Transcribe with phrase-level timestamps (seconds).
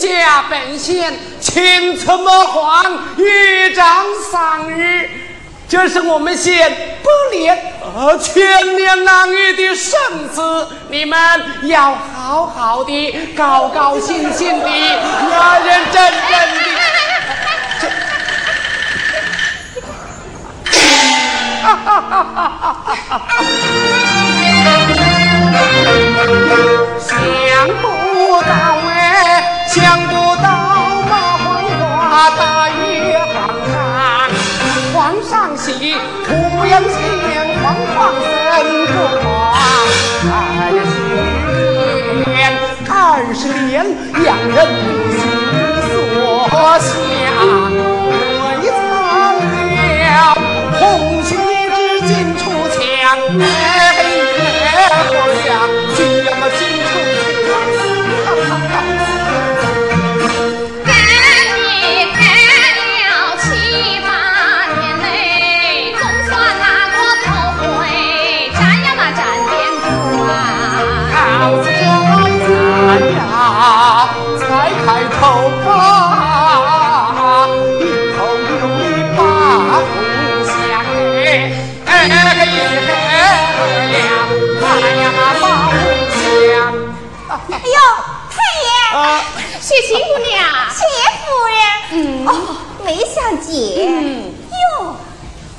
[0.00, 5.10] 当今皇上训驾本县，亲赐墨皇御章丧日，
[5.68, 9.92] 这是我们县不年呃千年难遇的盛
[10.34, 10.40] 事，
[10.88, 11.18] 你们
[11.64, 16.70] 要好好的、高高兴兴的、认认真真的。
[21.62, 22.72] 哈哈哈哈哈
[23.10, 23.20] 哈！
[26.98, 27.10] 想
[27.80, 27.84] 不，
[29.72, 29.78] 想
[30.08, 30.50] 不到
[31.08, 31.46] 马黄
[31.78, 33.32] 花大月皇
[33.70, 33.72] 上，
[34.92, 35.94] 皇上喜，
[36.26, 36.90] 濮阳县
[37.62, 37.64] 皇
[37.94, 38.26] 皇生
[38.86, 39.24] 不慌。
[40.26, 40.28] 哎
[40.74, 40.78] 呀，
[42.24, 42.28] 前
[42.88, 42.92] 二
[43.32, 43.86] 十年，
[44.24, 44.58] 养人
[45.12, 45.22] 心
[45.86, 45.94] 所，
[89.60, 90.80] 爷，雪晴姑娘，谢
[91.20, 91.58] 夫人。
[91.92, 93.84] 嗯哦，梅小姐。
[93.86, 94.32] 嗯
[94.80, 94.96] 哟，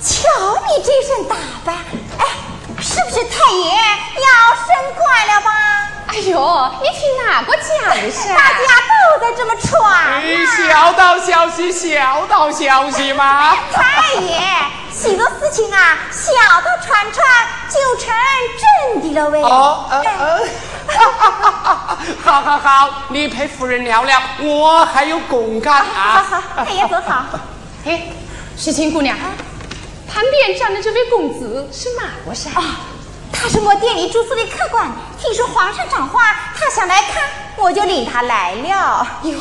[0.02, 0.28] 瞧
[0.68, 1.76] 你这身打扮，
[2.18, 2.26] 哎，
[2.82, 5.50] 是不是太爷要升官了吧？
[6.12, 8.34] 哎呦，你听哪个讲的噻？
[8.36, 8.60] 大家
[8.90, 10.22] 都在这么传。
[10.68, 13.56] 小道消息，小道消息嘛。
[13.72, 14.42] 太爷，
[14.92, 17.26] 许多事情啊，小道传传
[17.70, 18.14] 就成
[18.92, 19.42] 真的了喂。
[19.42, 20.48] 哦，呃呃，
[22.22, 26.26] 好好好，你陪夫人聊聊，我还有公干啊。
[26.30, 27.24] 好好，太爷走好。
[27.86, 28.10] 哎，
[28.58, 29.18] 石青姑娘，
[30.14, 32.50] 旁边站的这位公子是哪个噻？
[32.60, 32.82] 啊。
[33.34, 36.20] 他是我店里住宿的客官，听说皇上长话，
[36.58, 37.24] 他想来看，
[37.58, 39.08] 我就领他来了。
[39.22, 39.40] 哟，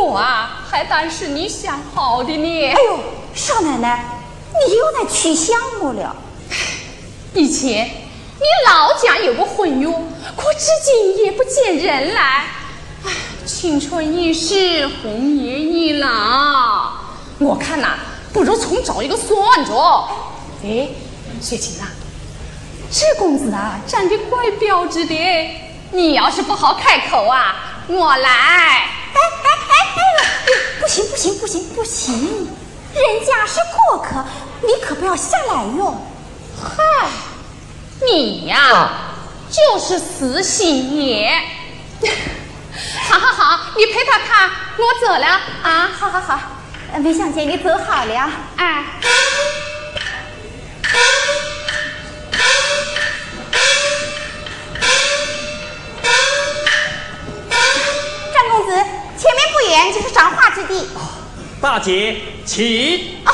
[0.00, 2.66] 我啊，还当是你想好的呢。
[2.68, 3.00] 哎呦，
[3.34, 4.04] 少奶奶，
[4.52, 6.14] 你又在取笑我了。
[7.34, 9.90] 以前你老家有个婚约，
[10.36, 12.44] 可至今也不见人来。
[13.04, 13.12] 唉，
[13.44, 16.92] 青春易逝，红颜易老。
[17.40, 17.98] 我看呐，
[18.32, 20.08] 不如重找一个算着。
[20.62, 20.88] 哎，
[21.40, 21.90] 雪晴啊。
[22.90, 25.14] 这公子啊，长得怪标致的。
[25.92, 27.56] 你要是不好开口啊，
[27.86, 28.28] 我来。
[28.30, 32.48] 哎哎哎哎，不行不行不行不行，
[32.94, 33.58] 人家是
[33.90, 34.24] 过客，
[34.62, 35.96] 你可不要下来哟。
[36.60, 37.08] 嗨，
[38.06, 38.90] 你呀，
[39.50, 41.42] 就是死心眼。
[43.08, 45.26] 好好好，你陪他看，我走了
[45.62, 45.90] 啊。
[45.98, 46.40] 好好好，
[46.98, 48.30] 梅小姐你走好了。
[48.56, 48.84] 哎。
[59.92, 60.86] 就是赏花之地。
[61.60, 63.16] 大姐，请。
[63.24, 63.32] 啊，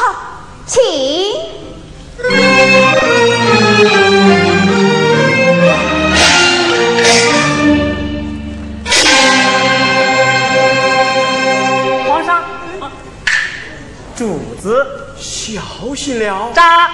[0.66, 0.82] 请。
[12.06, 12.42] 皇上，
[14.16, 14.86] 主子
[15.18, 15.60] 小
[15.94, 16.50] 心了。
[16.54, 16.90] 扎。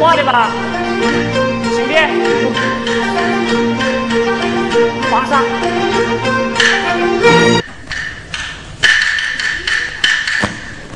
[0.00, 0.50] 花的吧，
[1.74, 2.10] 请便。
[5.10, 5.42] 皇上。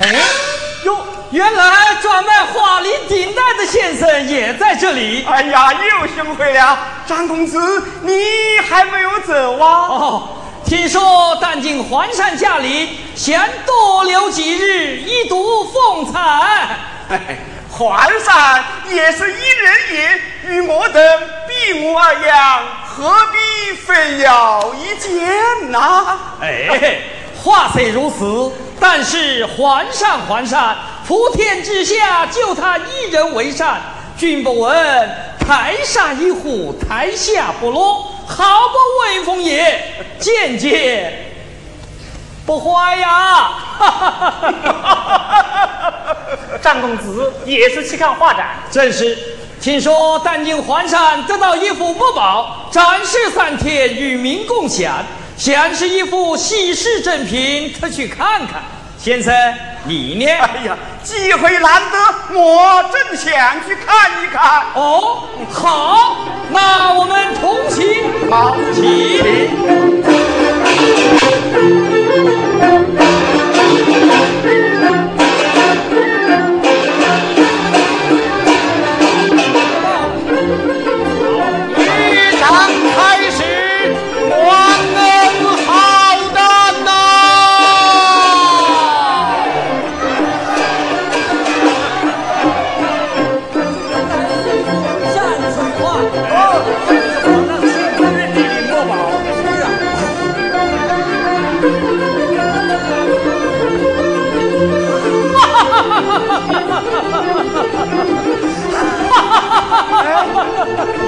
[0.00, 0.14] 哎，
[0.84, 0.98] 哟，
[1.30, 5.24] 原来专卖花梨顶戴的先生也在这里。
[5.24, 8.12] 哎呀，又幸会了，张公子，你
[8.68, 9.86] 还没有走啊？
[9.88, 10.28] 哦，
[10.66, 16.76] 听说但今皇上驾临，想多留几日，一睹风采。
[17.80, 20.20] 皇上也是一人也，
[20.50, 21.02] 与我等
[21.48, 26.18] 比武而样，何必非要一见呐？
[26.42, 26.98] 哎，
[27.42, 30.76] 话虽如此，但是皇上，皇上，
[31.08, 33.80] 普天之下就他一人为善，
[34.14, 40.04] 君不闻台上一呼，台下不落，好不威风也！
[40.18, 41.28] 见见。
[42.44, 43.52] 不坏呀！
[43.78, 44.34] 哈
[46.62, 49.16] 张公子也是去看画展，正是。
[49.60, 55.04] 听说但经环山得到一幅墨宝，展示三天，与民共享。
[55.36, 58.62] 想是一幅稀世珍品，特去看看。
[58.98, 59.34] 先生，
[59.84, 60.26] 你呢？
[60.26, 61.98] 哎呀，机会难得，
[62.38, 64.62] 我正想去看一看。
[64.74, 66.16] 哦，好，
[66.50, 68.30] 那我们同行。
[68.30, 68.56] 好，
[71.20, 71.79] 张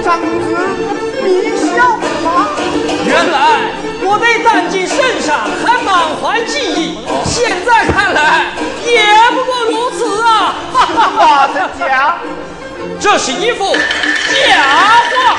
[0.03, 0.45] 公子，
[1.23, 1.27] 你
[1.57, 2.27] 笑什么？
[3.05, 3.37] 原来
[4.03, 8.45] 我对丹经圣上还满怀记忆，现在看来
[8.85, 9.01] 也
[9.31, 10.55] 不过如此啊！
[10.73, 12.15] 哈的假？
[12.99, 13.79] 这是一幅假
[15.11, 15.37] 画。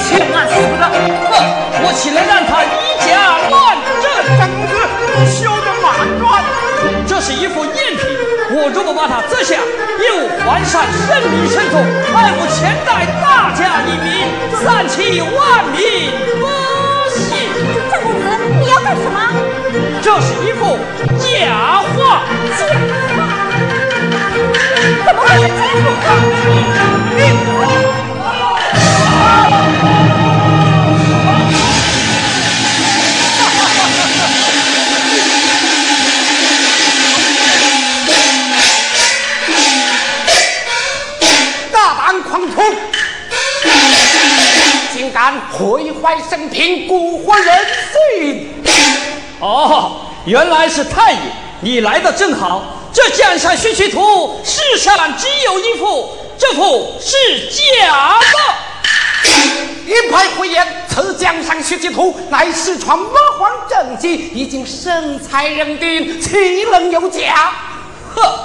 [0.00, 0.84] 请俺死了？
[1.30, 1.34] 哼，
[1.84, 2.66] 我起来让他以
[3.04, 3.08] 假
[3.50, 3.52] 乱
[4.00, 4.04] 真。
[4.38, 4.72] 张公子，
[5.16, 5.86] 你休得马
[6.20, 6.22] 乱。
[7.06, 8.00] 这是一副赝品。
[8.54, 11.80] 我如果把它摘下，又还上圣明圣宗，
[12.14, 14.28] 爱我前代大家一名，
[14.62, 15.80] 三七万民
[16.38, 16.44] 不
[17.16, 17.48] 信。
[17.90, 18.24] 张公子，
[18.60, 19.16] 你要干什么？
[20.02, 20.78] 这是一幅
[21.18, 21.24] 假
[21.96, 22.22] 画。
[22.58, 22.60] 假
[23.16, 23.18] 画？
[25.06, 25.40] 怎么会是
[27.16, 27.46] 这幅
[45.62, 47.56] 毁坏圣品，蛊惑人
[48.20, 48.48] 心！
[49.40, 51.18] 哦，原来是太爷，
[51.60, 52.64] 你来的正好。
[52.92, 57.16] 这江山学习图世上只有一幅，这幅是
[57.48, 58.54] 假的。
[59.86, 60.66] 一派胡言！
[60.88, 67.52] 此江山学习图乃是传八皇政绩，已经圣裁认定，岂能有假？
[68.14, 68.38] 呵，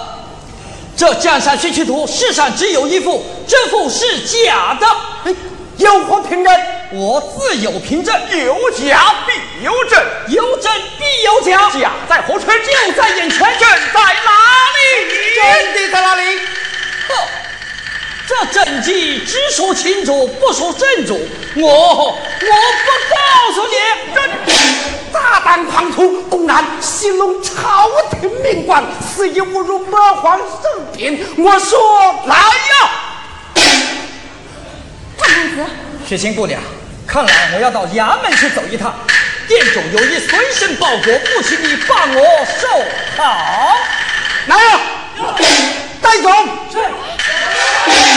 [0.95, 5.35] 这江山学习图世上只有一幅，这幅是假的。
[5.77, 6.53] 有何凭证？
[6.91, 8.13] 我自有凭证。
[8.29, 11.69] 有假必有真，有真必有假。
[11.79, 12.45] 假在何处？
[12.45, 13.39] 就在眼前。
[13.39, 14.31] 真在哪
[14.75, 14.81] 里？
[15.35, 16.21] 真的在哪里？
[17.07, 17.15] 呵，
[18.27, 21.19] 这真迹只属清主，不属正主。
[21.55, 22.17] 我我不
[23.09, 23.73] 告诉你。
[24.13, 24.29] 真
[25.11, 31.25] 大胆狂徒，公然戏弄朝廷命官，肆意侮辱八皇圣品。
[31.37, 31.79] 我说
[32.25, 32.91] 来呀！
[35.17, 35.65] 公子，
[36.07, 36.61] 雪清姑娘，
[37.07, 38.93] 看来我要到衙门去走一趟。
[39.47, 42.67] 殿主有意随身包裹，不请你放我受
[43.15, 43.77] 好。
[44.47, 44.79] 来呀，
[46.01, 46.29] 带走。
[46.69, 48.16] 是。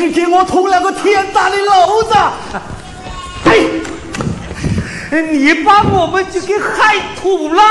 [0.00, 2.14] 是给我捅两个天大的娄子！
[3.44, 3.66] 哎，
[5.30, 7.62] 你把我们就给害土了！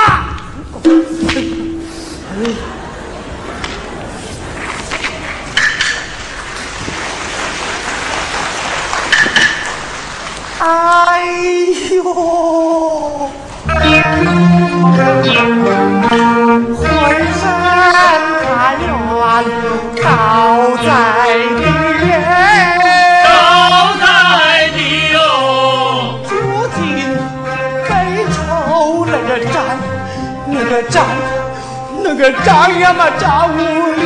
[32.30, 34.02] 那个战呀嘛战无力，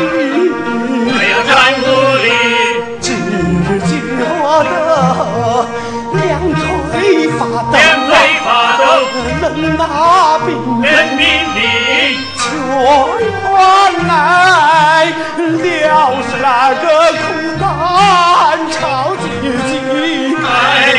[1.12, 1.52] 没有战
[1.82, 1.86] 无
[2.24, 2.26] 力，
[3.02, 3.06] 只
[3.82, 4.22] 觉得
[6.14, 8.12] 两腿发抖，两腿
[8.46, 8.82] 发抖，
[9.42, 9.44] 冷
[9.78, 9.84] 啊
[10.46, 10.48] 冰
[10.82, 10.88] 冷
[11.18, 11.22] 冰
[11.54, 11.60] 冰，
[12.38, 12.42] 就
[13.20, 13.52] 原
[14.08, 14.12] 来
[15.36, 15.92] 了
[16.24, 16.82] 是那个
[17.20, 17.22] 空
[17.60, 17.62] 单
[18.72, 18.80] 朝
[19.18, 19.24] 姐
[19.68, 19.70] 姐。
[20.46, 20.48] 哎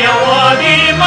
[0.03, 0.23] 呀，我
[0.61, 0.63] 的
[0.99, 1.03] 妈，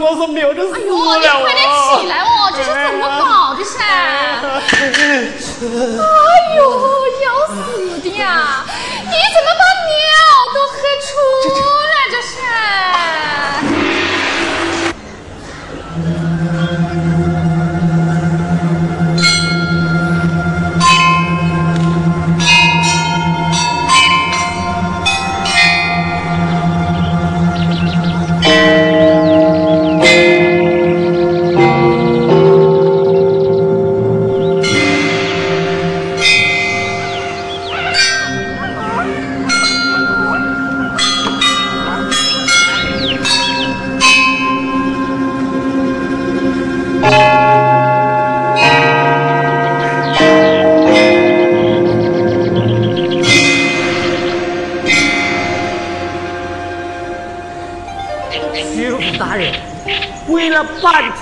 [0.00, 1.53] 我是没有着死了快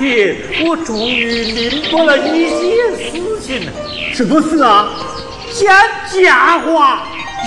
[0.03, 0.37] 天，
[0.67, 2.61] 我终于明白了一件
[2.99, 3.73] 事情了。
[4.13, 4.89] 什么事啊？
[5.55, 5.73] 讲
[6.11, 7.07] 假话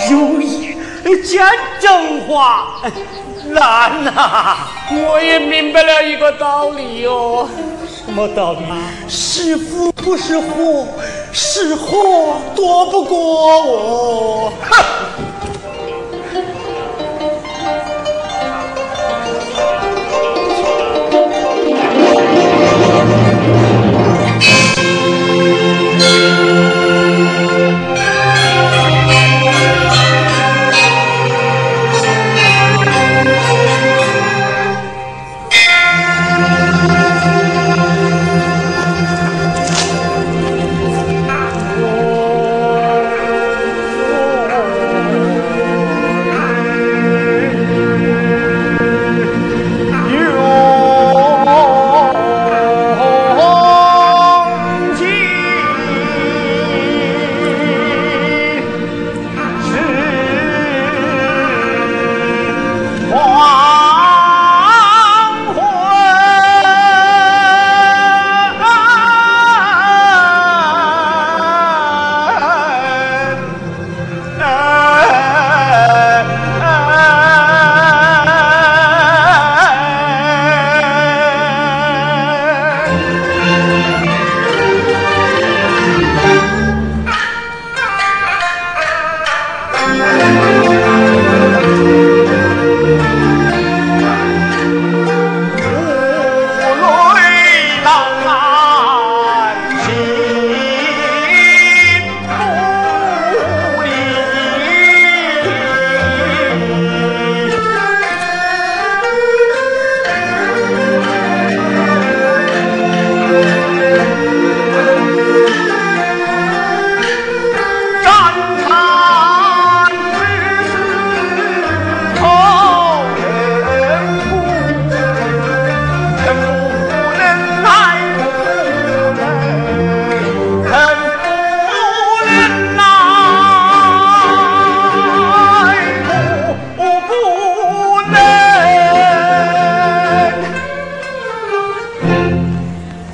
[0.10, 0.74] 容易，
[1.24, 1.46] 讲
[1.82, 2.82] 真话
[3.50, 4.58] 难呐、
[4.92, 7.50] 我也明白了一个道理哟、
[8.06, 8.60] 什么道理？
[9.10, 10.88] 是福不是祸，
[11.34, 14.54] 是祸躲不过我。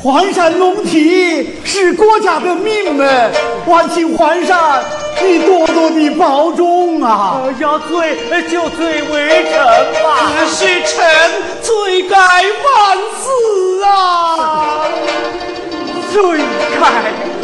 [0.04, 3.32] 环山龙体是国家的命门，
[3.68, 4.80] 万请皇上
[5.22, 7.44] 你多多的保重啊！
[7.60, 8.18] 要罪
[8.50, 9.64] 就罪为臣
[10.02, 10.32] 吧。
[10.50, 11.06] 是臣
[11.62, 13.30] 罪该万死
[13.86, 14.88] 啊！
[16.12, 16.40] 罪
[16.74, 16.82] 该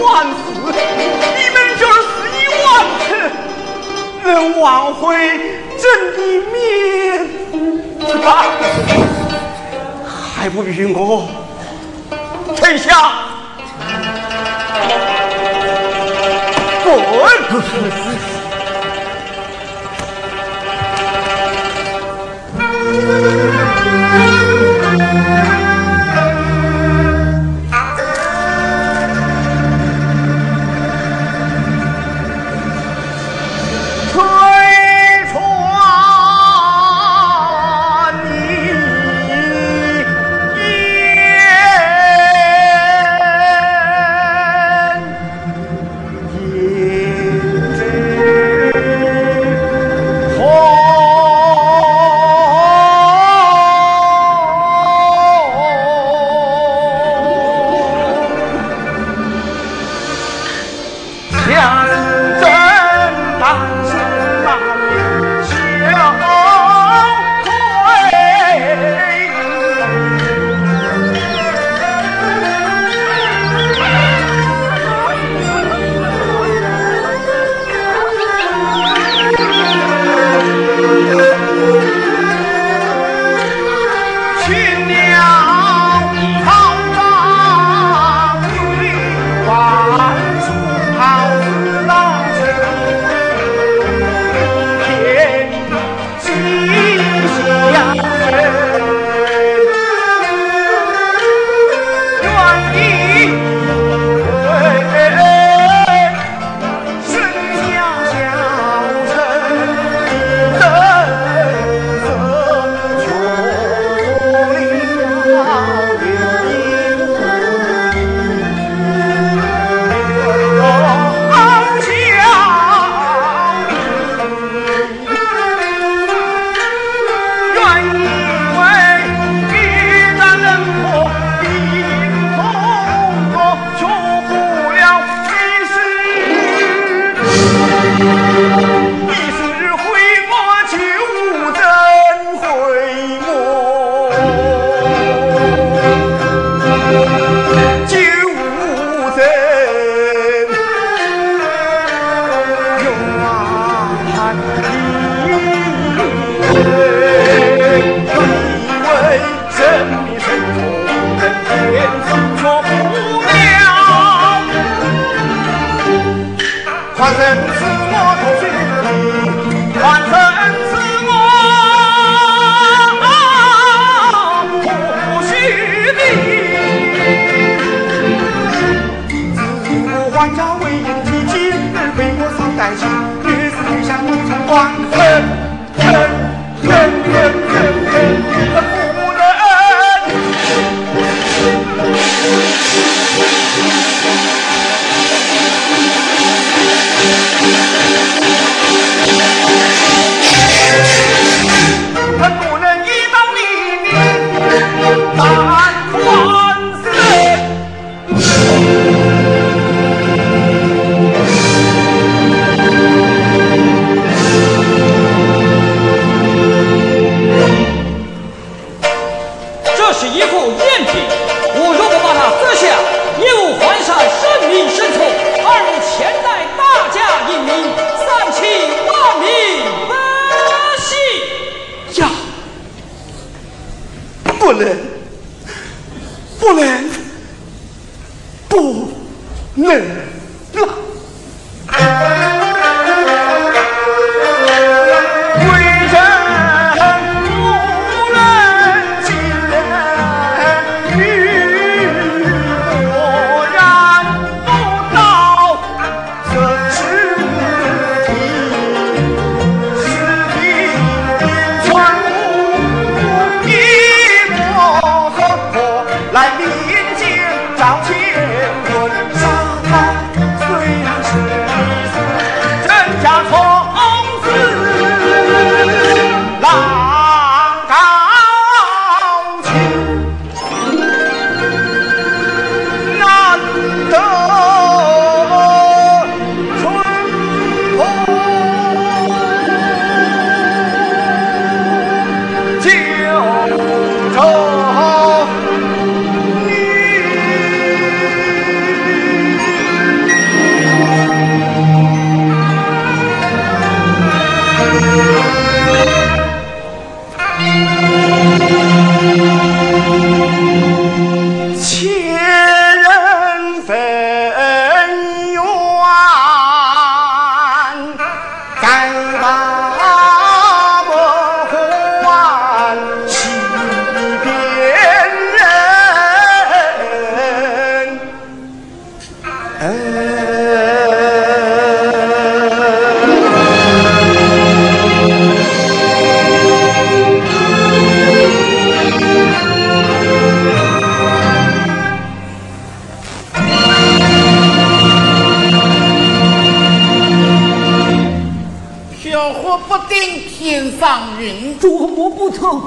[0.04, 2.68] 万死，你们就是死一万
[3.06, 3.10] 次，
[4.24, 5.16] 能挽回
[5.78, 5.86] 朕
[6.18, 6.20] 的
[6.52, 6.56] 面
[8.02, 8.48] 子吧？
[10.36, 11.28] 还不允我
[12.60, 13.14] 天下。
[16.84, 16.98] 滚！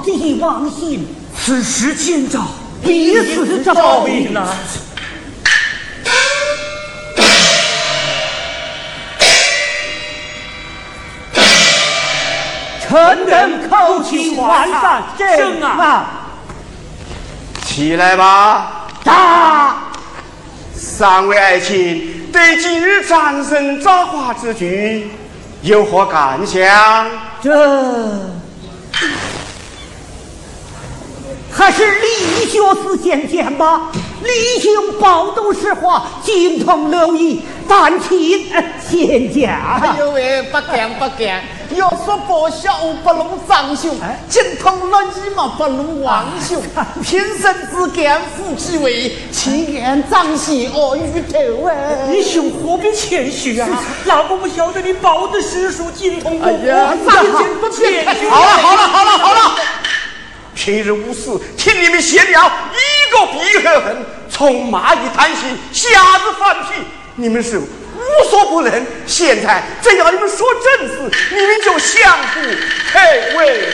[0.03, 1.07] 帝王信，
[1.43, 2.39] 此时见着
[2.83, 4.47] 必死诏命啊！
[12.87, 16.05] 臣等叩请皇上圣啊！
[17.63, 18.87] 起来吧！
[19.03, 19.77] 大
[20.75, 25.09] 三位爱卿对今日战胜造化之举
[25.61, 27.07] 有何感想？
[27.41, 28.40] 这。
[31.53, 33.91] 还是李学士先见吧。
[34.23, 38.47] 李兄饱读诗画，精通六艺，但请
[38.87, 39.51] 先讲。
[39.81, 41.43] 哎呦喂，不敢不敢。
[41.75, 43.97] 要说报效不如张兄，
[44.29, 46.61] 精通六艺嘛不如王兄。
[47.01, 51.73] 平生只敢负其位，岂敢彰显我鱼头啊？
[52.11, 53.67] 李兄何必谦虚啊？
[54.05, 58.27] 那我不晓得你报的诗书精通哎呀，张兄不谦虚。
[58.29, 59.55] 好了好了好了好了。
[60.63, 66.83] 平日无事，听你们闲聊，一个比一个狠，从蚂蚁贪心，瞎子放屁，
[67.15, 68.85] 你们是无所不能。
[69.07, 70.45] 现在正要你们说
[70.77, 72.41] 正事，你们就相互
[72.91, 73.71] 退位。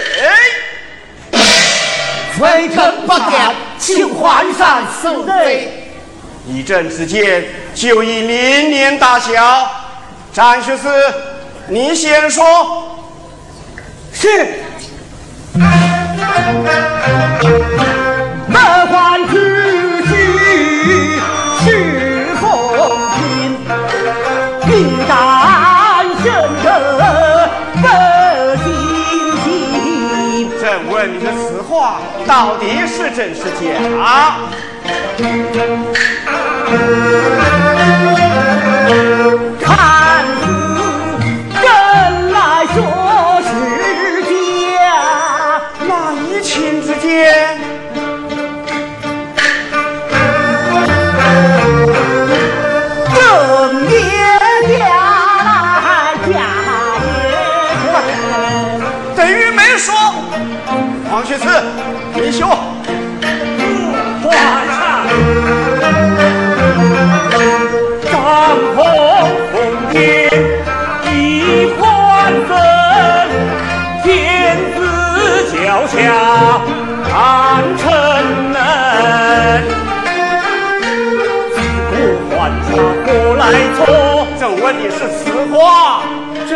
[2.40, 5.92] 微臣不敢，请皇上恕罪。
[6.48, 9.70] 一朕之见，就以年年大小。
[10.32, 10.84] 张学士，
[11.68, 12.98] 你先说。
[14.14, 14.62] 是。
[18.48, 18.56] 门
[18.88, 19.34] 环区
[20.08, 20.10] 区
[21.60, 21.66] 是
[22.36, 22.42] 风
[23.18, 23.20] 君
[24.68, 24.72] 命
[25.08, 25.10] 斩
[26.24, 26.26] 悬
[26.64, 26.66] 着
[27.76, 27.84] 不
[28.64, 28.66] 惊
[29.44, 29.46] 奇
[30.60, 33.66] 朕问你的此话到底是真是假？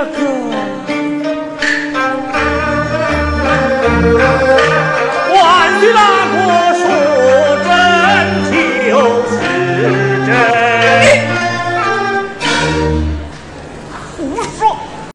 [0.09, 0.60] 这